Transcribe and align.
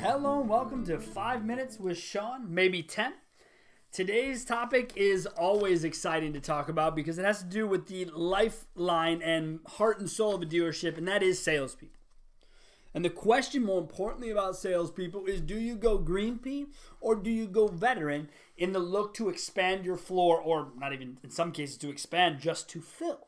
Hello 0.00 0.40
and 0.40 0.48
welcome 0.50 0.84
to 0.84 0.98
5 0.98 1.44
Minutes 1.44 1.80
with 1.80 1.98
Sean, 1.98 2.54
maybe 2.54 2.82
10. 2.82 3.14
Today's 3.90 4.44
topic 4.44 4.92
is 4.96 5.26
always 5.26 5.82
exciting 5.82 6.32
to 6.34 6.40
talk 6.40 6.68
about 6.68 6.94
because 6.94 7.18
it 7.18 7.24
has 7.24 7.38
to 7.38 7.46
do 7.46 7.66
with 7.66 7.86
the 7.86 8.04
lifeline 8.06 9.22
and 9.22 9.60
heart 9.66 9.98
and 10.00 10.10
soul 10.10 10.34
of 10.34 10.42
a 10.42 10.46
dealership, 10.46 10.98
and 10.98 11.08
that 11.08 11.22
is 11.22 11.42
salespeople. 11.42 12.03
And 12.94 13.04
the 13.04 13.10
question, 13.10 13.64
more 13.64 13.80
importantly, 13.80 14.30
about 14.30 14.56
salespeople 14.56 15.26
is 15.26 15.40
do 15.40 15.58
you 15.58 15.74
go 15.74 15.98
green 15.98 16.38
pea 16.38 16.66
or 17.00 17.16
do 17.16 17.30
you 17.30 17.46
go 17.46 17.66
veteran 17.66 18.28
in 18.56 18.72
the 18.72 18.78
look 18.78 19.14
to 19.14 19.28
expand 19.28 19.84
your 19.84 19.96
floor, 19.96 20.40
or 20.40 20.68
not 20.78 20.92
even 20.92 21.18
in 21.24 21.30
some 21.30 21.50
cases 21.50 21.76
to 21.78 21.90
expand, 21.90 22.38
just 22.38 22.68
to 22.70 22.80
fill? 22.80 23.26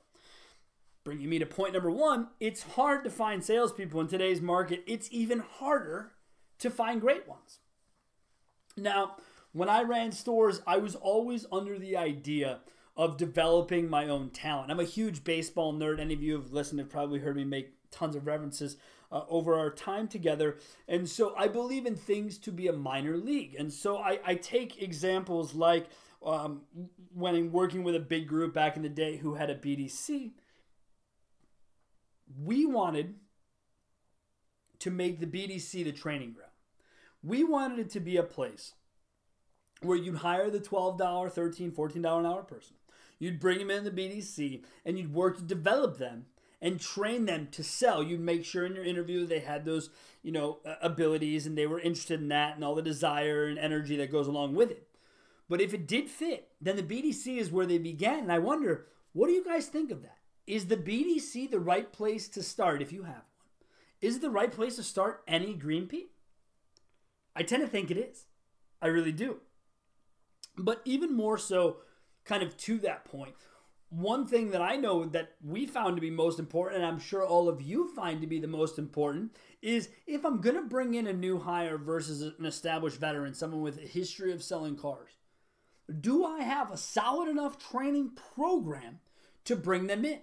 Bringing 1.02 1.28
me 1.28 1.38
to 1.40 1.46
point 1.46 1.72
number 1.72 1.90
one 1.90 2.28
it's 2.38 2.62
hard 2.62 3.02
to 3.04 3.10
find 3.10 3.42
salespeople 3.44 4.00
in 4.00 4.06
today's 4.06 4.40
market. 4.40 4.84
It's 4.86 5.08
even 5.10 5.40
harder 5.40 6.12
to 6.60 6.70
find 6.70 7.00
great 7.00 7.28
ones. 7.28 7.58
Now, 8.76 9.16
when 9.52 9.68
I 9.68 9.82
ran 9.82 10.12
stores, 10.12 10.62
I 10.66 10.76
was 10.78 10.94
always 10.94 11.46
under 11.50 11.78
the 11.78 11.96
idea 11.96 12.60
of 12.96 13.16
developing 13.16 13.88
my 13.88 14.08
own 14.08 14.30
talent. 14.30 14.70
I'm 14.70 14.80
a 14.80 14.84
huge 14.84 15.24
baseball 15.24 15.74
nerd. 15.74 16.00
Any 16.00 16.14
of 16.14 16.22
you 16.22 16.36
who've 16.36 16.52
listened 16.52 16.78
have 16.80 16.90
probably 16.90 17.20
heard 17.20 17.36
me 17.36 17.44
make 17.44 17.75
tons 17.90 18.16
of 18.16 18.26
references 18.26 18.76
uh, 19.12 19.22
over 19.28 19.54
our 19.54 19.70
time 19.70 20.08
together. 20.08 20.58
And 20.88 21.08
so 21.08 21.34
I 21.36 21.48
believe 21.48 21.86
in 21.86 21.96
things 21.96 22.38
to 22.38 22.52
be 22.52 22.68
a 22.68 22.72
minor 22.72 23.16
league. 23.16 23.54
And 23.58 23.72
so 23.72 23.98
I, 23.98 24.18
I 24.24 24.34
take 24.34 24.82
examples 24.82 25.54
like 25.54 25.86
um, 26.24 26.62
when 27.14 27.34
I'm 27.34 27.52
working 27.52 27.84
with 27.84 27.94
a 27.94 28.00
big 28.00 28.26
group 28.26 28.52
back 28.52 28.76
in 28.76 28.82
the 28.82 28.88
day 28.88 29.16
who 29.16 29.34
had 29.34 29.50
a 29.50 29.54
BDC, 29.54 30.32
we 32.42 32.66
wanted 32.66 33.14
to 34.80 34.90
make 34.90 35.20
the 35.20 35.26
BDC 35.26 35.84
the 35.84 35.92
training 35.92 36.32
ground. 36.32 36.50
We 37.22 37.44
wanted 37.44 37.78
it 37.78 37.90
to 37.90 38.00
be 38.00 38.16
a 38.16 38.22
place 38.22 38.74
where 39.82 39.96
you'd 39.96 40.18
hire 40.18 40.50
the 40.50 40.60
$12, 40.60 40.98
$13, 40.98 41.72
$14 41.72 41.96
an 41.96 42.26
hour 42.26 42.42
person. 42.42 42.76
You'd 43.18 43.40
bring 43.40 43.58
them 43.58 43.70
in 43.70 43.84
the 43.84 43.90
BDC 43.90 44.62
and 44.84 44.98
you'd 44.98 45.14
work 45.14 45.36
to 45.38 45.42
develop 45.42 45.98
them 45.98 46.26
and 46.66 46.80
train 46.80 47.26
them 47.26 47.46
to 47.52 47.62
sell. 47.62 48.02
You'd 48.02 48.18
make 48.18 48.44
sure 48.44 48.66
in 48.66 48.74
your 48.74 48.84
interview 48.84 49.24
they 49.24 49.38
had 49.38 49.64
those, 49.64 49.90
you 50.24 50.32
know, 50.32 50.58
abilities 50.82 51.46
and 51.46 51.56
they 51.56 51.68
were 51.68 51.78
interested 51.78 52.20
in 52.20 52.26
that 52.28 52.56
and 52.56 52.64
all 52.64 52.74
the 52.74 52.82
desire 52.82 53.46
and 53.46 53.56
energy 53.56 53.96
that 53.98 54.10
goes 54.10 54.26
along 54.26 54.56
with 54.56 54.72
it. 54.72 54.88
But 55.48 55.60
if 55.60 55.72
it 55.72 55.86
did 55.86 56.10
fit, 56.10 56.48
then 56.60 56.74
the 56.74 56.82
BDC 56.82 57.38
is 57.38 57.52
where 57.52 57.66
they 57.66 57.78
began. 57.78 58.18
And 58.18 58.32
I 58.32 58.40
wonder, 58.40 58.86
what 59.12 59.28
do 59.28 59.32
you 59.32 59.44
guys 59.44 59.66
think 59.66 59.92
of 59.92 60.02
that? 60.02 60.18
Is 60.44 60.66
the 60.66 60.76
BDC 60.76 61.52
the 61.52 61.60
right 61.60 61.92
place 61.92 62.26
to 62.30 62.42
start 62.42 62.82
if 62.82 62.92
you 62.92 63.04
have 63.04 63.14
one? 63.14 63.22
Is 64.00 64.16
it 64.16 64.22
the 64.22 64.30
right 64.30 64.50
place 64.50 64.74
to 64.74 64.82
start 64.82 65.22
any 65.28 65.54
green 65.54 65.86
pea? 65.86 66.08
I 67.36 67.44
tend 67.44 67.62
to 67.62 67.68
think 67.68 67.92
it 67.92 67.96
is. 67.96 68.24
I 68.82 68.88
really 68.88 69.12
do. 69.12 69.36
But 70.58 70.82
even 70.84 71.14
more 71.14 71.38
so, 71.38 71.76
kind 72.24 72.42
of 72.42 72.56
to 72.56 72.78
that 72.78 73.04
point, 73.04 73.36
one 73.88 74.26
thing 74.26 74.50
that 74.50 74.60
I 74.60 74.76
know 74.76 75.04
that 75.06 75.32
we 75.42 75.66
found 75.66 75.96
to 75.96 76.00
be 76.00 76.10
most 76.10 76.38
important, 76.38 76.82
and 76.82 76.86
I'm 76.86 76.98
sure 76.98 77.24
all 77.24 77.48
of 77.48 77.62
you 77.62 77.94
find 77.94 78.20
to 78.20 78.26
be 78.26 78.40
the 78.40 78.48
most 78.48 78.78
important, 78.78 79.36
is 79.62 79.88
if 80.06 80.24
I'm 80.24 80.40
going 80.40 80.56
to 80.56 80.62
bring 80.62 80.94
in 80.94 81.06
a 81.06 81.12
new 81.12 81.38
hire 81.38 81.78
versus 81.78 82.22
an 82.22 82.44
established 82.44 82.98
veteran, 82.98 83.34
someone 83.34 83.62
with 83.62 83.78
a 83.78 83.86
history 83.86 84.32
of 84.32 84.42
selling 84.42 84.76
cars, 84.76 85.12
do 86.00 86.24
I 86.24 86.42
have 86.42 86.70
a 86.70 86.76
solid 86.76 87.28
enough 87.28 87.58
training 87.58 88.12
program 88.34 88.98
to 89.44 89.54
bring 89.54 89.86
them 89.86 90.04
in? 90.04 90.20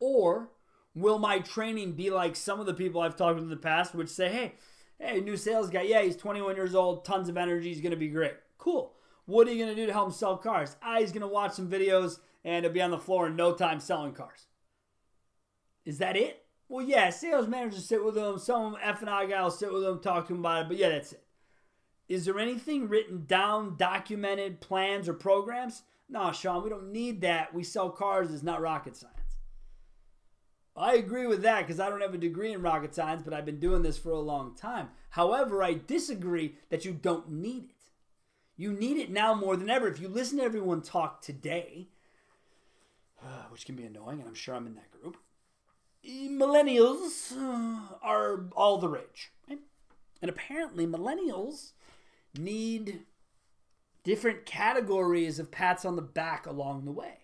Or 0.00 0.52
will 0.94 1.18
my 1.18 1.40
training 1.40 1.92
be 1.92 2.10
like 2.10 2.36
some 2.36 2.58
of 2.58 2.66
the 2.66 2.74
people 2.74 3.00
I've 3.00 3.16
talked 3.16 3.36
to 3.36 3.42
in 3.42 3.50
the 3.50 3.56
past, 3.56 3.94
which 3.94 4.08
say, 4.08 4.30
hey, 4.30 4.54
hey, 4.98 5.20
new 5.20 5.36
sales 5.36 5.70
guy, 5.70 5.82
yeah, 5.82 6.02
he's 6.02 6.16
21 6.16 6.56
years 6.56 6.74
old, 6.74 7.04
tons 7.04 7.28
of 7.28 7.36
energy, 7.36 7.68
he's 7.68 7.80
going 7.80 7.90
to 7.90 7.96
be 7.96 8.08
great. 8.08 8.34
Cool. 8.56 8.94
What 9.28 9.46
are 9.46 9.52
you 9.52 9.62
going 9.62 9.76
to 9.76 9.78
do 9.78 9.86
to 9.86 9.92
help 9.92 10.06
him 10.06 10.14
sell 10.14 10.38
cars? 10.38 10.74
Ah, 10.82 11.00
he's 11.00 11.12
going 11.12 11.20
to 11.20 11.28
watch 11.28 11.52
some 11.52 11.68
videos 11.68 12.18
and 12.46 12.64
he'll 12.64 12.72
be 12.72 12.80
on 12.80 12.90
the 12.90 12.96
floor 12.96 13.26
in 13.26 13.36
no 13.36 13.52
time 13.52 13.78
selling 13.78 14.14
cars. 14.14 14.46
Is 15.84 15.98
that 15.98 16.16
it? 16.16 16.46
Well, 16.66 16.82
yeah, 16.82 17.10
sales 17.10 17.46
managers 17.46 17.84
sit 17.84 18.02
with 18.02 18.16
him. 18.16 18.38
Some 18.38 18.78
F&I 18.82 19.26
guy 19.26 19.42
will 19.42 19.50
sit 19.50 19.70
with 19.70 19.84
him, 19.84 20.00
talk 20.00 20.28
to 20.28 20.32
him 20.32 20.40
about 20.40 20.62
it. 20.62 20.68
But 20.68 20.78
yeah, 20.78 20.88
that's 20.88 21.12
it. 21.12 21.22
Is 22.08 22.24
there 22.24 22.38
anything 22.38 22.88
written 22.88 23.26
down, 23.26 23.76
documented, 23.76 24.62
plans, 24.62 25.10
or 25.10 25.12
programs? 25.12 25.82
No, 26.08 26.32
Sean, 26.32 26.64
we 26.64 26.70
don't 26.70 26.90
need 26.90 27.20
that. 27.20 27.52
We 27.52 27.64
sell 27.64 27.90
cars. 27.90 28.32
It's 28.32 28.42
not 28.42 28.62
rocket 28.62 28.96
science. 28.96 29.14
I 30.74 30.94
agree 30.94 31.26
with 31.26 31.42
that 31.42 31.66
because 31.66 31.80
I 31.80 31.90
don't 31.90 32.00
have 32.00 32.14
a 32.14 32.18
degree 32.18 32.54
in 32.54 32.62
rocket 32.62 32.94
science, 32.94 33.20
but 33.22 33.34
I've 33.34 33.44
been 33.44 33.60
doing 33.60 33.82
this 33.82 33.98
for 33.98 34.12
a 34.12 34.20
long 34.20 34.54
time. 34.54 34.88
However, 35.10 35.62
I 35.62 35.74
disagree 35.74 36.54
that 36.70 36.86
you 36.86 36.92
don't 36.92 37.30
need 37.30 37.64
it. 37.64 37.77
You 38.58 38.72
need 38.72 38.96
it 38.96 39.08
now 39.08 39.34
more 39.34 39.56
than 39.56 39.70
ever. 39.70 39.86
If 39.86 40.00
you 40.00 40.08
listen 40.08 40.38
to 40.38 40.44
everyone 40.44 40.82
talk 40.82 41.22
today, 41.22 41.86
which 43.50 43.64
can 43.64 43.76
be 43.76 43.84
annoying, 43.84 44.18
and 44.18 44.28
I'm 44.28 44.34
sure 44.34 44.54
I'm 44.54 44.66
in 44.66 44.74
that 44.74 44.90
group, 44.90 45.16
millennials 46.04 47.32
uh, 47.36 47.96
are 48.02 48.48
all 48.56 48.78
the 48.78 48.88
rage. 48.88 49.30
Right? 49.48 49.60
And 50.20 50.28
apparently, 50.28 50.86
millennials 50.86 51.72
need 52.36 53.02
different 54.02 54.44
categories 54.44 55.38
of 55.38 55.52
pats 55.52 55.84
on 55.84 55.94
the 55.94 56.02
back 56.02 56.44
along 56.44 56.84
the 56.84 56.90
way. 56.90 57.18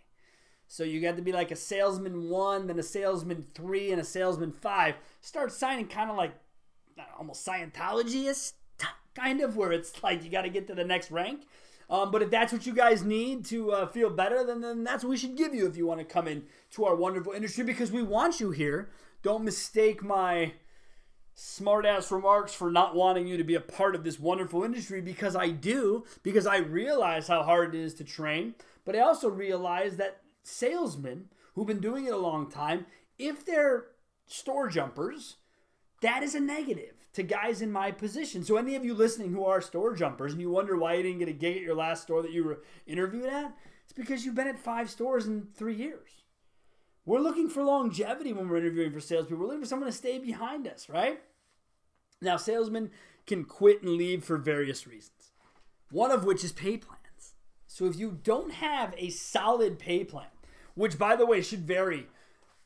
So 0.69 0.85
you 0.85 1.01
got 1.01 1.17
to 1.17 1.23
be 1.23 1.33
like 1.33 1.51
a 1.51 1.57
salesman 1.57 2.31
one, 2.31 2.69
then 2.69 2.79
a 2.79 2.83
salesman 2.83 3.47
three, 3.55 3.91
and 3.91 4.01
a 4.01 4.05
salesman 4.05 4.53
five. 4.53 4.95
Start 5.21 5.51
signing 5.51 5.89
kind 5.89 6.11
of 6.11 6.17
like 6.17 6.35
almost 7.19 7.45
Scientologyist 7.45 8.53
kind 9.15 9.41
of, 9.41 9.57
where 9.57 9.73
it's 9.73 10.03
like 10.03 10.25
you 10.25 10.31
got 10.31 10.43
to 10.43 10.51
get 10.51 10.67
to 10.69 10.75
the 10.75 10.85
next 10.85 11.11
rank. 11.11 11.43
Um, 11.91 12.11
but 12.11 12.23
if 12.23 12.31
that's 12.31 12.53
what 12.53 12.67
you 12.67 12.73
guys 12.73 13.03
need 13.03 13.45
to 13.47 13.73
uh, 13.73 13.87
feel 13.87 14.11
better, 14.11 14.43
then, 14.45 14.61
then 14.61 14.85
that's 14.85 15.05
what 15.05 15.11
we 15.11 15.17
should 15.17 15.37
give 15.37 15.55
you 15.55 15.67
if 15.67 15.77
you 15.77 15.87
want 15.87 16.01
to 16.01 16.05
come 16.05 16.27
in 16.27 16.45
to 16.73 16.85
our 16.87 16.97
wonderful 16.97 17.33
industry 17.33 17.65
because 17.65 17.93
we 17.93 18.03
want 18.03 18.41
you 18.41 18.51
here. 18.51 18.91
Don't 19.23 19.45
mistake 19.45 20.03
my 20.03 20.55
smartass 21.37 22.11
remarks 22.11 22.55
for 22.55 22.71
not 22.71 22.95
wanting 22.95 23.27
you 23.27 23.37
to 23.37 23.45
be 23.45 23.55
a 23.55 23.61
part 23.61 23.95
of 23.95 24.05
this 24.05 24.21
wonderful 24.21 24.63
industry 24.63 25.01
because 25.01 25.35
I 25.35 25.51
do, 25.51 26.05
because 26.23 26.47
I 26.47 26.59
realize 26.59 27.29
how 27.29 27.43
hard 27.43 27.75
it 27.75 27.81
is 27.81 27.95
to 27.95 28.05
train. 28.05 28.55
But 28.85 28.97
I 28.97 29.01
also 29.01 29.29
realize 29.29 29.97
that 29.97 30.21
salesmen 30.43 31.27
who've 31.55 31.67
been 31.67 31.81
doing 31.81 32.07
it 32.07 32.13
a 32.13 32.19
long 32.19 32.51
time, 32.51 32.87
if 33.19 33.45
they're 33.45 33.87
store 34.27 34.69
jumpers, 34.69 35.37
that 36.01 36.23
is 36.23 36.35
a 36.35 36.41
negative 36.41 36.95
to 37.15 37.23
guys 37.23 37.63
in 37.63 37.73
my 37.73 37.91
position. 37.91 38.45
So, 38.45 38.57
any 38.57 38.75
of 38.75 38.85
you 38.85 38.95
listening 38.95 39.33
who 39.33 39.45
are 39.45 39.61
store 39.61 39.95
jumpers 39.95 40.33
and 40.33 40.41
you 40.41 40.51
wonder 40.51 40.77
why 40.77 40.95
you 40.95 41.03
didn't 41.03 41.21
get 41.21 41.29
a 41.29 41.33
gig 41.33 41.57
at 41.57 41.63
your 41.63 41.75
last 41.75 42.03
store 42.03 42.23
that 42.23 42.33
you 42.33 42.45
were 42.45 42.63
interviewed 42.87 43.27
at, 43.27 43.57
it's 43.85 43.93
because 43.93 44.25
you've 44.25 44.35
been 44.35 44.49
at 44.49 44.59
five 44.59 44.91
stores 44.91 45.27
in 45.27 45.49
three 45.55 45.75
years. 45.75 46.25
We're 47.07 47.21
looking 47.21 47.49
for 47.49 47.63
longevity 47.63 48.33
when 48.33 48.49
we're 48.49 48.59
interviewing 48.59 48.93
for 48.93 49.01
salespeople. 49.01 49.39
We're 49.39 49.47
looking 49.47 49.63
for 49.63 49.69
someone 49.69 49.91
to 49.91 49.97
stay 49.97 50.19
behind 50.19 50.67
us, 50.67 50.89
right? 50.89 51.21
Now, 52.21 52.37
salesmen 52.37 52.91
can 53.27 53.45
quit 53.45 53.83
and 53.83 53.93
leave 53.93 54.25
for 54.25 54.39
various 54.39 54.87
reasons, 54.87 55.33
one 55.91 56.11
of 56.11 56.25
which 56.25 56.43
is 56.43 56.53
pay 56.53 56.79
plans. 56.79 57.35
So, 57.67 57.87
if 57.87 57.97
you 57.97 58.19
don't 58.23 58.53
have 58.53 58.95
a 58.97 59.11
solid 59.11 59.79
pay 59.79 60.05
plan, 60.05 60.27
which 60.75 60.99
by 60.99 61.15
the 61.17 61.27
way 61.27 61.41
should 61.41 61.67
vary 61.67 62.09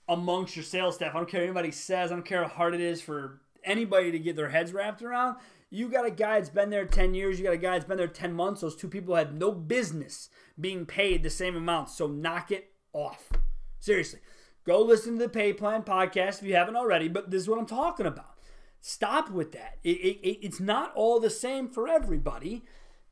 amongst 0.09 0.57
your 0.57 0.65
sales 0.65 0.97
staff. 0.97 1.15
I 1.15 1.19
don't 1.19 1.29
care 1.29 1.43
anybody 1.43 1.71
says. 1.71 2.11
I 2.11 2.15
don't 2.15 2.25
care 2.25 2.43
how 2.43 2.49
hard 2.49 2.75
it 2.75 2.81
is 2.81 3.01
for 3.01 3.41
anybody 3.65 4.11
to 4.13 4.19
get 4.19 4.37
their 4.37 4.49
heads 4.49 4.73
wrapped 4.73 5.03
around. 5.03 5.37
You 5.71 5.89
got 5.89 6.07
a 6.07 6.11
guy 6.11 6.39
that's 6.39 6.49
been 6.49 6.71
there 6.71 6.87
10 6.87 7.15
years. 7.15 7.39
You 7.39 7.45
got 7.45 7.53
a 7.53 7.59
guy 7.59 7.73
that's 7.73 7.85
been 7.85 7.99
there 7.99 8.07
10 8.09 8.33
months. 8.33 8.63
Those 8.63 8.75
two 8.75 8.89
people 8.89 9.15
had 9.15 9.39
no 9.39 9.53
business 9.53 10.31
being 10.59 10.87
paid 10.87 11.23
the 11.23 11.31
same 11.31 11.57
amount. 11.57 11.91
So 11.91 12.07
knock 12.07 12.51
it 12.51 12.73
off. 12.93 13.31
Seriously. 13.79 14.21
Go 14.65 14.83
listen 14.83 15.19
to 15.19 15.25
the 15.25 15.29
Pay 15.29 15.53
Plan 15.53 15.83
podcast 15.83 16.41
if 16.41 16.45
you 16.45 16.55
haven't 16.55 16.77
already. 16.77 17.09
But 17.09 17.31
this 17.31 17.43
is 17.43 17.49
what 17.49 17.59
I'm 17.59 17.67
talking 17.67 18.07
about. 18.07 18.39
Stop 18.81 19.31
with 19.31 19.53
that. 19.53 19.79
It, 19.83 19.91
it, 19.91 20.47
it's 20.47 20.61
not 20.61 20.93
all 20.95 21.21
the 21.21 21.31
same 21.31 21.69
for 21.69 21.89
everybody. 21.89 22.65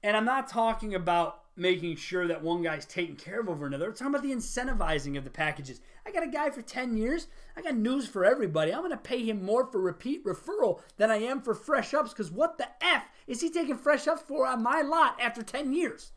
And 0.02 0.16
I'm 0.16 0.24
not 0.24 0.48
talking 0.48 0.94
about 0.94 1.42
making 1.56 1.96
sure 1.96 2.28
that 2.28 2.42
one 2.42 2.62
guy's 2.62 2.84
taken 2.84 3.16
care 3.16 3.40
of 3.40 3.48
over 3.48 3.66
another. 3.66 3.86
We're 3.86 3.92
talking 3.92 4.14
about 4.14 4.22
the 4.22 4.32
incentivizing 4.32 5.16
of 5.16 5.24
the 5.24 5.30
packages. 5.30 5.80
I 6.06 6.10
got 6.10 6.22
a 6.22 6.28
guy 6.30 6.50
for 6.50 6.60
10 6.60 6.96
years. 6.96 7.28
I 7.56 7.62
got 7.62 7.76
news 7.76 8.06
for 8.06 8.24
everybody. 8.24 8.72
I'm 8.72 8.80
going 8.80 8.90
to 8.90 8.98
pay 8.98 9.24
him 9.24 9.42
more 9.42 9.66
for 9.66 9.80
repeat 9.80 10.24
referral 10.24 10.80
than 10.98 11.10
I 11.10 11.16
am 11.16 11.40
for 11.40 11.54
fresh 11.54 11.94
ups 11.94 12.12
because 12.12 12.30
what 12.30 12.58
the 12.58 12.68
F 12.82 13.08
is 13.26 13.40
he 13.40 13.50
taking 13.50 13.78
fresh 13.78 14.06
ups 14.06 14.22
for 14.22 14.46
on 14.46 14.62
my 14.62 14.82
lot 14.82 15.18
after 15.20 15.42
10 15.42 15.72
years? 15.72 16.12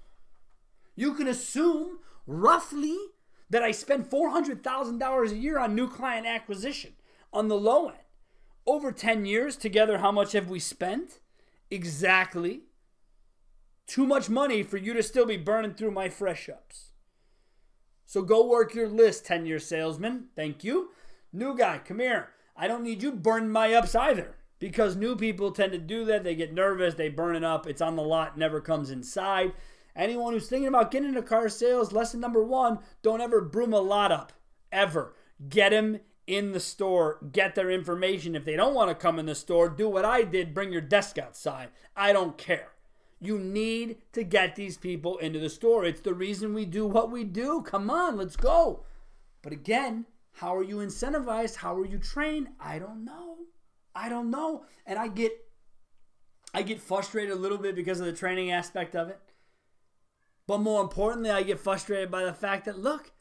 You 0.95 1.13
can 1.13 1.27
assume 1.27 1.99
roughly 2.27 2.97
that 3.49 3.63
I 3.63 3.71
spend 3.71 4.09
$400,000 4.09 5.31
a 5.31 5.35
year 5.35 5.57
on 5.57 5.73
new 5.73 5.89
client 5.89 6.27
acquisition 6.27 6.91
on 7.31 7.47
the 7.47 7.55
low 7.55 7.87
end. 7.87 7.97
Over 8.67 8.91
10 8.91 9.25
years 9.25 9.55
together, 9.55 9.99
how 9.99 10.11
much 10.11 10.33
have 10.33 10.49
we 10.49 10.59
spent? 10.59 11.19
Exactly 11.71 12.63
too 13.89 14.05
much 14.05 14.29
money 14.29 14.61
for 14.61 14.77
you 14.77 14.93
to 14.93 15.03
still 15.03 15.25
be 15.25 15.35
burning 15.35 15.73
through 15.73 15.91
my 15.91 16.07
fresh 16.09 16.47
ups. 16.47 16.91
So 18.05 18.21
go 18.21 18.47
work 18.47 18.73
your 18.73 18.87
list, 18.87 19.25
10 19.25 19.45
year 19.45 19.59
salesman. 19.59 20.27
Thank 20.35 20.63
you. 20.63 20.91
New 21.33 21.57
guy, 21.57 21.79
come 21.79 21.99
here. 21.99 22.29
I 22.55 22.67
don't 22.67 22.83
need 22.83 23.01
you 23.01 23.11
burning 23.11 23.51
my 23.51 23.73
ups 23.73 23.95
either 23.95 24.35
because 24.59 24.95
new 24.95 25.15
people 25.15 25.51
tend 25.51 25.71
to 25.71 25.77
do 25.77 26.05
that. 26.05 26.23
They 26.23 26.35
get 26.35 26.53
nervous, 26.53 26.93
they 26.93 27.09
burn 27.09 27.35
it 27.35 27.43
up. 27.43 27.65
It's 27.65 27.81
on 27.81 27.95
the 27.95 28.03
lot, 28.03 28.37
never 28.37 28.61
comes 28.61 28.91
inside. 28.91 29.53
Anyone 29.95 30.33
who's 30.33 30.47
thinking 30.47 30.67
about 30.67 30.91
getting 30.91 31.09
into 31.09 31.21
car 31.21 31.49
sales, 31.49 31.91
lesson 31.91 32.19
number 32.19 32.43
one 32.43 32.79
don't 33.01 33.21
ever 33.21 33.41
broom 33.41 33.73
a 33.73 33.79
lot 33.79 34.11
up. 34.11 34.33
Ever. 34.71 35.15
Get 35.49 35.71
them 35.71 35.99
in 36.27 36.51
the 36.51 36.59
store, 36.59 37.17
get 37.31 37.55
their 37.55 37.71
information. 37.71 38.35
If 38.35 38.45
they 38.45 38.55
don't 38.55 38.75
want 38.75 38.89
to 38.89 38.95
come 38.95 39.17
in 39.17 39.25
the 39.25 39.33
store, 39.33 39.67
do 39.67 39.89
what 39.89 40.05
I 40.05 40.21
did 40.23 40.53
bring 40.53 40.71
your 40.71 40.81
desk 40.81 41.17
outside. 41.17 41.69
I 41.95 42.13
don't 42.13 42.37
care. 42.37 42.69
You 43.19 43.37
need 43.37 43.97
to 44.13 44.23
get 44.23 44.55
these 44.55 44.77
people 44.77 45.17
into 45.17 45.39
the 45.39 45.49
store. 45.49 45.83
It's 45.85 46.01
the 46.01 46.13
reason 46.13 46.53
we 46.53 46.65
do 46.65 46.85
what 46.85 47.11
we 47.11 47.23
do. 47.23 47.61
Come 47.61 47.89
on, 47.89 48.17
let's 48.17 48.37
go. 48.37 48.85
But 49.41 49.51
again, 49.51 50.05
how 50.33 50.55
are 50.55 50.63
you 50.63 50.77
incentivized? 50.77 51.57
How 51.57 51.75
are 51.75 51.85
you 51.85 51.97
trained? 51.97 52.49
I 52.59 52.79
don't 52.79 53.03
know. 53.03 53.37
I 53.93 54.07
don't 54.07 54.29
know. 54.29 54.65
And 54.85 54.97
I 54.97 55.09
get 55.09 55.33
I 56.53 56.61
get 56.61 56.81
frustrated 56.81 57.31
a 57.31 57.39
little 57.39 57.57
bit 57.57 57.75
because 57.75 57.99
of 57.99 58.05
the 58.05 58.13
training 58.13 58.51
aspect 58.51 58.95
of 58.95 59.09
it. 59.09 59.19
But 60.47 60.59
more 60.59 60.81
importantly, 60.81 61.29
I 61.29 61.43
get 61.43 61.59
frustrated 61.59 62.09
by 62.09 62.23
the 62.23 62.33
fact 62.33 62.65
that 62.65 62.79
look, 62.79 63.11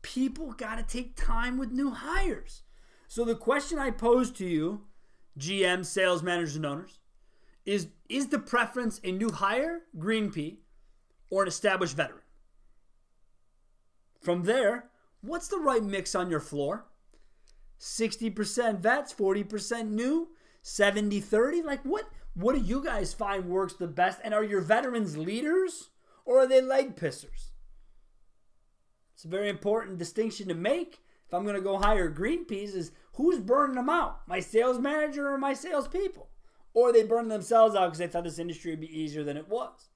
people 0.00 0.52
got 0.52 0.76
to 0.76 0.82
take 0.82 1.14
time 1.14 1.58
with 1.58 1.70
new 1.70 1.90
hires. 1.90 2.62
So 3.06 3.24
the 3.24 3.34
question 3.34 3.78
I 3.78 3.90
pose 3.90 4.30
to 4.32 4.46
you, 4.46 4.86
GM, 5.38 5.84
sales 5.84 6.22
managers 6.22 6.56
and 6.56 6.66
owners, 6.66 6.98
is 7.64 7.88
is 8.08 8.28
the 8.28 8.38
preference 8.38 9.00
a 9.04 9.12
new 9.12 9.30
hire, 9.30 9.82
green 9.98 10.30
pea, 10.30 10.60
or 11.30 11.42
an 11.42 11.48
established 11.48 11.96
veteran? 11.96 12.22
From 14.20 14.44
there, 14.44 14.90
what's 15.20 15.48
the 15.48 15.58
right 15.58 15.82
mix 15.82 16.14
on 16.14 16.30
your 16.30 16.40
floor? 16.40 16.86
60% 17.80 18.78
vets, 18.78 19.12
40% 19.12 19.88
new, 19.88 20.28
70-30? 20.62 21.64
Like 21.64 21.82
what 21.82 22.04
what 22.34 22.54
do 22.54 22.60
you 22.60 22.82
guys 22.82 23.12
find 23.12 23.48
works 23.48 23.74
the 23.74 23.86
best? 23.86 24.20
And 24.24 24.32
are 24.32 24.44
your 24.44 24.60
veterans 24.60 25.16
leaders 25.16 25.90
or 26.24 26.40
are 26.40 26.46
they 26.46 26.60
leg 26.60 26.96
pissers? 26.96 27.50
It's 29.14 29.24
a 29.24 29.28
very 29.28 29.48
important 29.48 29.98
distinction 29.98 30.48
to 30.48 30.54
make. 30.54 31.00
If 31.26 31.34
I'm 31.34 31.44
going 31.44 31.56
to 31.56 31.62
go 31.62 31.78
hire 31.78 32.08
green 32.08 32.44
peas, 32.44 32.74
is 32.74 32.92
who's 33.14 33.38
burning 33.38 33.76
them 33.76 33.88
out? 33.88 34.26
My 34.26 34.40
sales 34.40 34.78
manager 34.78 35.28
or 35.28 35.38
my 35.38 35.54
salespeople? 35.54 36.28
Or 36.74 36.92
they 36.92 37.02
burned 37.02 37.30
themselves 37.30 37.74
out 37.74 37.86
because 37.86 37.98
they 37.98 38.06
thought 38.06 38.24
this 38.24 38.38
industry 38.38 38.72
would 38.72 38.80
be 38.80 39.00
easier 39.00 39.24
than 39.24 39.36
it 39.36 39.48
was. 39.48 39.90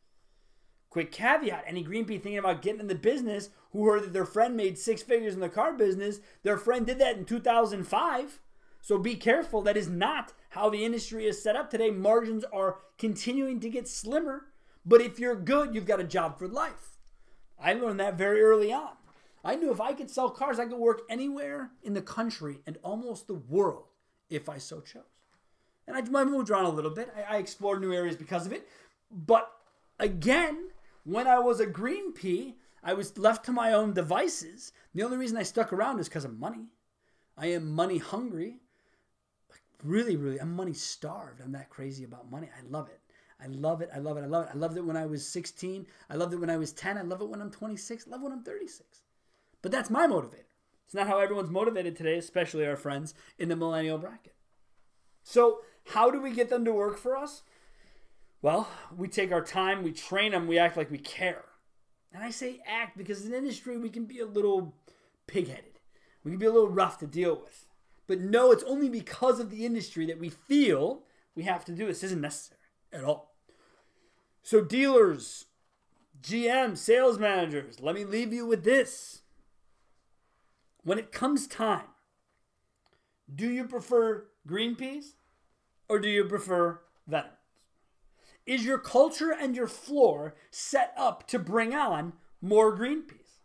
Quick 0.91 1.13
caveat 1.13 1.65
any 1.67 1.83
green 1.83 2.05
pea 2.05 2.19
thinking 2.19 2.39
about 2.39 2.63
getting 2.63 2.81
in 2.81 2.87
the 2.87 2.95
business 2.95 3.51
who 3.73 3.85
heard 3.87 4.03
that 4.03 4.13
their 4.13 4.25
friend 4.25 4.57
made 4.57 4.79
six 4.79 5.03
figures 5.03 5.35
in 5.35 5.41
the 5.41 5.49
car 5.49 5.75
business, 5.75 6.21
their 6.43 6.57
friend 6.57 6.87
did 6.87 6.99
that 6.99 7.17
in 7.17 7.25
2005. 7.25 8.41
So 8.81 8.99
be 8.99 9.17
careful. 9.17 9.63
That 9.63 9.77
is 9.77 9.89
not 9.89 10.33
how 10.51 10.71
the 10.71 10.85
industry 10.85 11.27
is 11.27 11.43
set 11.43 11.57
up 11.57 11.71
today. 11.71 11.91
Margins 11.91 12.45
are 12.53 12.79
continuing 12.99 13.61
to 13.61 13.69
get 13.69 13.89
slimmer. 13.89 14.47
But 14.85 15.01
if 15.01 15.19
you're 15.19 15.35
good, 15.35 15.75
you've 15.75 15.87
got 15.87 16.01
a 16.01 16.05
job 16.05 16.39
for 16.39 16.47
life. 16.47 16.97
I 17.59 17.73
learned 17.73 17.99
that 18.01 18.17
very 18.17 18.41
early 18.41 18.73
on. 18.73 18.93
I 19.45 19.57
knew 19.57 19.73
if 19.73 19.81
I 19.81 19.93
could 19.93 20.11
sell 20.11 20.31
cars, 20.31 20.59
I 20.59 20.67
could 20.67 20.79
work 20.79 21.03
anywhere 21.11 21.73
in 21.83 21.95
the 21.95 22.03
country 22.03 22.61
and 22.67 22.79
almost 22.83 23.27
the 23.27 23.35
world 23.35 23.87
if 24.31 24.49
I 24.49 24.59
so 24.59 24.81
chose. 24.81 25.16
And 25.87 25.97
I, 25.97 26.25
moved 26.25 26.51
around 26.51 26.65
a 26.65 26.71
little 26.71 26.91
bit. 26.91 27.13
I, 27.17 27.37
I 27.37 27.39
explored 27.39 27.81
new 27.81 27.93
areas 27.93 28.17
because 28.17 28.47
of 28.47 28.53
it. 28.53 28.69
But 29.11 29.51
again, 30.01 30.71
when 31.05 31.27
I 31.27 31.39
was 31.39 31.61
a 31.61 31.67
green 31.67 32.13
pea, 32.13 32.57
I 32.83 32.95
was 32.95 33.17
left 33.19 33.45
to 33.47 33.53
my 33.53 33.73
own 33.73 33.93
devices. 33.93 34.73
The 34.95 35.03
only 35.03 35.17
reason 35.17 35.37
I 35.37 35.43
stuck 35.43 35.73
around 35.73 35.99
is 36.01 36.09
because 36.09 36.25
of 36.25 36.39
money. 36.39 36.67
I 37.37 37.47
am 37.47 37.71
money 37.73 37.99
hungry. 37.99 38.61
Really, 39.85 40.17
really, 40.17 40.41
I'm 40.41 40.55
money 40.55 40.73
starved. 40.73 41.41
I'm 41.41 41.53
that 41.53 41.71
crazy 41.71 42.05
about 42.05 42.31
money. 42.31 42.49
I 42.57 42.67
love 42.69 42.89
it. 42.89 43.01
I 43.41 43.47
love 43.49 43.83
it. 43.83 43.91
I 43.95 43.99
love 43.99 44.17
it. 44.17 44.23
I 44.23 44.27
love 44.27 44.47
it. 44.47 44.51
I 44.55 44.57
loved 44.57 44.77
it 44.77 44.85
when 44.85 44.97
I 44.97 45.07
was 45.07 45.27
16. 45.27 45.87
I 46.09 46.17
loved 46.17 46.33
it 46.33 46.39
when 46.39 46.51
I 46.51 46.57
was 46.57 46.73
10. 46.73 46.97
I 46.97 47.03
love 47.03 47.21
it 47.21 47.29
when 47.29 47.43
I'm 47.43 47.51
26. 47.51 48.07
I 48.07 48.11
love 48.11 48.21
it 48.21 48.25
when 48.25 48.33
I'm 48.33 48.43
36. 48.43 49.03
But 49.63 49.73
that's 49.73 49.91
my 49.91 50.07
motivator. 50.07 50.45
It's 50.87 50.95
not 50.95 51.09
how 51.09 51.19
everyone's 51.19 51.51
motivated 51.51 51.97
today, 51.97 52.17
especially 52.17 52.67
our 52.67 52.77
friends 52.77 53.15
in 53.39 53.49
the 53.49 53.57
millennial 53.57 53.99
bracket. 53.99 54.35
So, 55.23 55.61
how 55.89 56.11
do 56.11 56.21
we 56.21 56.33
get 56.33 56.51
them 56.51 56.65
to 56.65 56.73
work 56.73 56.99
for 56.99 57.17
us? 57.17 57.43
Well, 58.43 58.69
we 58.97 59.09
take 59.09 59.33
our 59.33 59.43
time, 59.43 59.83
we 59.83 59.93
train 59.93 60.33
them, 60.33 60.47
we 60.47 60.59
act 60.59 60.77
like 60.77 60.91
we 60.91 60.99
care. 60.99 61.45
And 62.13 62.23
I 62.23 62.31
say 62.31 62.61
act 62.67 62.97
because 62.97 63.25
in 63.25 63.35
industry 63.35 63.77
we 63.77 63.91
can 63.91 64.05
be 64.05 64.21
a 64.21 64.27
little 64.27 64.75
pigheaded. 65.29 65.81
We 66.25 66.33
can 66.33 66.39
be 66.39 66.47
a 66.47 66.53
little 66.53 66.69
rough 66.69 66.99
to 66.99 67.07
deal 67.07 67.41
with. 67.41 67.67
But 68.07 68.21
no, 68.21 68.53
it's 68.53 68.65
only 68.65 68.89
because 68.89 69.41
of 69.41 69.51
the 69.51 69.67
industry 69.67 70.07
that 70.07 70.19
we 70.19 70.29
feel 70.29 71.03
we 71.35 71.45
have 71.45 71.65
to 71.67 71.73
do 71.73 71.87
this. 71.87 72.03
isn't 72.03 72.21
necessary 72.21 72.61
at 72.93 73.05
all. 73.05 73.35
So, 74.43 74.61
dealers, 74.61 75.47
GM, 76.23 76.77
sales 76.77 77.19
managers, 77.19 77.81
let 77.81 77.95
me 77.95 78.05
leave 78.05 78.33
you 78.33 78.47
with 78.47 78.65
this. 78.65 79.23
When 80.85 80.99
it 80.99 81.11
comes 81.11 81.49
time, 81.49 81.89
do 83.33 83.51
you 83.51 83.65
prefer 83.65 84.27
green 84.47 84.77
peas 84.77 85.15
or 85.89 85.99
do 85.99 86.09
you 86.09 86.25
prefer 86.25 86.81
veterans? 87.07 87.33
Is 88.47 88.65
your 88.65 88.79
culture 88.79 89.33
and 89.33 89.57
your 89.57 89.67
floor 89.67 90.37
set 90.51 90.93
up 90.97 91.27
to 91.29 91.39
bring 91.39 91.75
on 91.75 92.13
more 92.41 92.75
green 92.75 93.03
peas? 93.03 93.41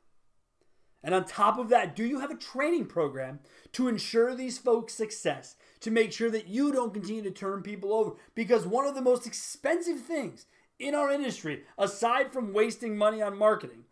And 1.04 1.16
on 1.16 1.26
top 1.26 1.58
of 1.58 1.70
that, 1.70 1.96
do 1.96 2.06
you 2.06 2.20
have 2.20 2.30
a 2.30 2.36
training 2.36 2.86
program 2.86 3.40
to 3.72 3.88
ensure 3.88 4.36
these 4.36 4.60
folks' 4.60 4.94
success, 4.94 5.56
to 5.80 5.90
make 5.90 6.12
sure 6.12 6.30
that 6.30 6.48
you 6.48 6.72
don't 6.72 6.94
continue 6.94 7.24
to 7.24 7.32
turn 7.32 7.64
people 7.64 7.92
over? 7.94 8.12
Because 8.36 8.68
one 8.68 8.86
of 8.86 8.94
the 8.94 9.02
most 9.02 9.26
expensive 9.26 10.00
things 10.02 10.46
in 10.78 10.94
our 10.94 11.10
industry, 11.10 11.64
aside 11.78 12.32
from 12.32 12.54
wasting 12.54 12.96
money 12.96 13.22
on 13.22 13.36
marketing, 13.36 13.86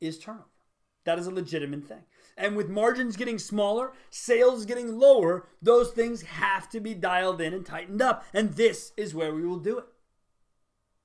is 0.00 0.18
turnover. 0.18 0.44
That 1.04 1.18
is 1.18 1.26
a 1.26 1.30
legitimate 1.30 1.86
thing. 1.86 2.02
And 2.40 2.56
with 2.56 2.70
margins 2.70 3.16
getting 3.16 3.38
smaller, 3.38 3.92
sales 4.08 4.64
getting 4.64 4.98
lower, 4.98 5.46
those 5.60 5.90
things 5.90 6.22
have 6.22 6.70
to 6.70 6.80
be 6.80 6.94
dialed 6.94 7.40
in 7.40 7.52
and 7.52 7.66
tightened 7.66 8.00
up. 8.00 8.24
And 8.32 8.54
this 8.54 8.92
is 8.96 9.14
where 9.14 9.34
we 9.34 9.46
will 9.46 9.58
do 9.58 9.78
it. 9.78 9.84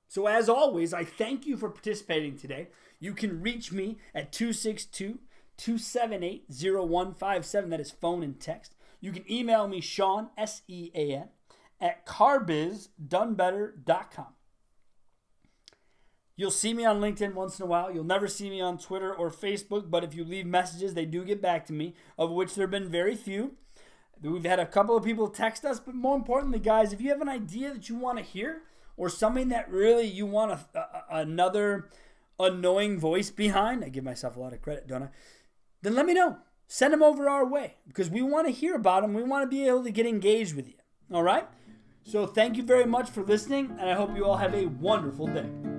So, 0.08 0.26
as 0.26 0.48
always, 0.48 0.94
I 0.94 1.04
thank 1.04 1.46
you 1.46 1.56
for 1.56 1.68
participating 1.68 2.38
today. 2.38 2.68
You 2.98 3.12
can 3.12 3.42
reach 3.42 3.70
me 3.70 3.98
at 4.14 4.32
262 4.32 5.18
278 5.58 6.44
0157. 6.48 7.70
That 7.70 7.80
is 7.80 7.90
phone 7.90 8.22
and 8.22 8.40
text. 8.40 8.74
You 9.00 9.12
can 9.12 9.30
email 9.30 9.68
me, 9.68 9.82
Sean, 9.82 10.30
S 10.38 10.62
E 10.68 10.90
A 10.94 11.12
N, 11.12 11.28
at 11.80 12.06
carbizdonebetter.com. 12.06 14.35
You'll 16.38 16.50
see 16.50 16.74
me 16.74 16.84
on 16.84 17.00
LinkedIn 17.00 17.32
once 17.32 17.58
in 17.58 17.64
a 17.64 17.66
while. 17.66 17.90
You'll 17.90 18.04
never 18.04 18.28
see 18.28 18.50
me 18.50 18.60
on 18.60 18.76
Twitter 18.76 19.12
or 19.12 19.30
Facebook, 19.30 19.90
but 19.90 20.04
if 20.04 20.14
you 20.14 20.22
leave 20.22 20.44
messages, 20.44 20.92
they 20.92 21.06
do 21.06 21.24
get 21.24 21.40
back 21.40 21.64
to 21.66 21.72
me, 21.72 21.94
of 22.18 22.30
which 22.30 22.54
there 22.54 22.64
have 22.64 22.70
been 22.70 22.90
very 22.90 23.16
few. 23.16 23.54
We've 24.20 24.44
had 24.44 24.60
a 24.60 24.66
couple 24.66 24.96
of 24.96 25.04
people 25.04 25.28
text 25.28 25.64
us, 25.64 25.80
but 25.80 25.94
more 25.94 26.16
importantly, 26.16 26.58
guys, 26.58 26.92
if 26.92 27.00
you 27.00 27.08
have 27.10 27.20
an 27.22 27.28
idea 27.28 27.72
that 27.72 27.88
you 27.88 27.96
want 27.96 28.18
to 28.18 28.24
hear 28.24 28.62
or 28.96 29.08
something 29.08 29.48
that 29.48 29.70
really 29.70 30.06
you 30.06 30.26
want 30.26 30.52
a, 30.52 30.78
a, 30.78 31.04
another 31.20 31.88
annoying 32.38 32.98
voice 32.98 33.30
behind, 33.30 33.82
I 33.82 33.88
give 33.88 34.04
myself 34.04 34.36
a 34.36 34.40
lot 34.40 34.52
of 34.52 34.60
credit, 34.60 34.86
don't 34.86 35.04
I? 35.04 35.08
Then 35.82 35.94
let 35.94 36.06
me 36.06 36.14
know. 36.14 36.38
Send 36.68 36.92
them 36.92 37.02
over 37.02 37.28
our 37.28 37.46
way 37.46 37.76
because 37.86 38.10
we 38.10 38.22
want 38.22 38.46
to 38.46 38.52
hear 38.52 38.74
about 38.74 39.02
them. 39.02 39.14
We 39.14 39.22
want 39.22 39.44
to 39.44 39.54
be 39.54 39.66
able 39.66 39.84
to 39.84 39.90
get 39.90 40.06
engaged 40.06 40.54
with 40.54 40.66
you. 40.66 40.74
All 41.12 41.22
right? 41.22 41.46
So 42.02 42.26
thank 42.26 42.56
you 42.56 42.62
very 42.62 42.86
much 42.86 43.10
for 43.10 43.22
listening, 43.22 43.76
and 43.78 43.88
I 43.88 43.94
hope 43.94 44.16
you 44.16 44.24
all 44.24 44.36
have 44.36 44.54
a 44.54 44.66
wonderful 44.66 45.26
day. 45.26 45.75